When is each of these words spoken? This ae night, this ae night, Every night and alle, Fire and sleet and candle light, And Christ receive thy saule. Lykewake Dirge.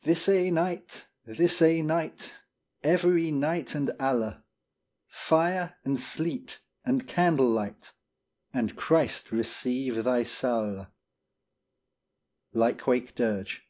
This 0.00 0.28
ae 0.28 0.50
night, 0.50 1.08
this 1.24 1.62
ae 1.62 1.82
night, 1.82 2.42
Every 2.82 3.30
night 3.30 3.76
and 3.76 3.92
alle, 4.00 4.42
Fire 5.06 5.76
and 5.84 6.00
sleet 6.00 6.60
and 6.84 7.06
candle 7.06 7.48
light, 7.48 7.92
And 8.52 8.74
Christ 8.74 9.30
receive 9.30 10.02
thy 10.02 10.24
saule. 10.24 10.88
Lykewake 12.52 13.14
Dirge. 13.14 13.62